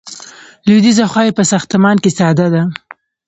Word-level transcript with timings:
لویدیځه 0.67 1.05
خوا 1.11 1.21
یې 1.25 1.37
په 1.37 1.43
ساختمان 1.51 1.97
کې 2.03 2.09
ساده 2.17 2.47
ده. 2.53 2.63